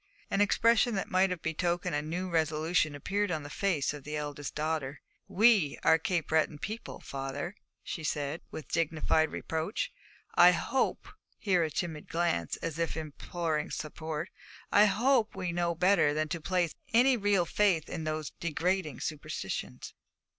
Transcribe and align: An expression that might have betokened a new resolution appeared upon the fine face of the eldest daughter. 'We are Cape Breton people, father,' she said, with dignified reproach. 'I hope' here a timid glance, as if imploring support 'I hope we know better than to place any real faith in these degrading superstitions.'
An 0.31 0.41
expression 0.41 0.95
that 0.95 1.11
might 1.11 1.29
have 1.29 1.43
betokened 1.43 1.93
a 1.93 2.01
new 2.01 2.27
resolution 2.27 2.95
appeared 2.95 3.29
upon 3.29 3.43
the 3.43 3.51
fine 3.51 3.59
face 3.59 3.93
of 3.93 4.03
the 4.03 4.15
eldest 4.15 4.55
daughter. 4.55 4.99
'We 5.27 5.77
are 5.83 5.99
Cape 5.99 6.29
Breton 6.29 6.57
people, 6.57 7.01
father,' 7.01 7.53
she 7.83 8.03
said, 8.03 8.41
with 8.49 8.67
dignified 8.67 9.31
reproach. 9.31 9.93
'I 10.33 10.53
hope' 10.53 11.09
here 11.37 11.63
a 11.63 11.69
timid 11.69 12.07
glance, 12.09 12.57
as 12.63 12.79
if 12.79 12.97
imploring 12.97 13.69
support 13.69 14.31
'I 14.71 14.85
hope 14.85 15.35
we 15.35 15.51
know 15.51 15.75
better 15.75 16.15
than 16.15 16.29
to 16.29 16.41
place 16.41 16.73
any 16.91 17.15
real 17.15 17.45
faith 17.45 17.87
in 17.87 18.03
these 18.03 18.31
degrading 18.39 19.01
superstitions.' 19.01 19.93